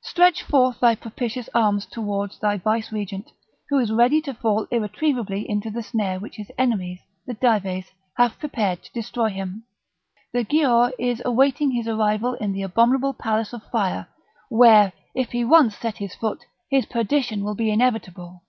stretch 0.00 0.42
forth 0.42 0.80
thy 0.80 0.94
propitious 0.94 1.50
arms 1.52 1.84
towards 1.84 2.38
thy 2.38 2.56
Vicegerent, 2.56 3.30
who 3.68 3.78
is 3.78 3.92
ready 3.92 4.22
to 4.22 4.32
fall 4.32 4.66
irretrievably 4.70 5.42
into 5.50 5.70
the 5.70 5.82
snare 5.82 6.18
which 6.18 6.36
his 6.36 6.50
enemies, 6.56 6.98
the 7.26 7.34
Dives, 7.34 7.90
have 8.16 8.38
prepared 8.38 8.82
to 8.82 8.92
destroy 8.94 9.28
him; 9.28 9.64
the 10.32 10.44
Giaour 10.46 10.92
is 10.98 11.20
awaiting 11.26 11.72
his 11.72 11.86
arrival 11.86 12.32
in 12.40 12.52
the 12.54 12.62
abominable 12.62 13.12
palace 13.12 13.52
of 13.52 13.64
fire, 13.70 14.08
where, 14.48 14.94
if 15.14 15.32
he 15.32 15.44
once 15.44 15.76
set 15.76 15.98
his 15.98 16.14
foot, 16.14 16.46
his 16.70 16.86
perdition 16.86 17.44
will 17.44 17.54
be 17.54 17.70
inevitable." 17.70 18.44